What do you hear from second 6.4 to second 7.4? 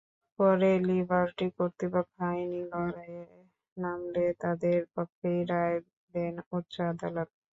উচ্চ আদালত।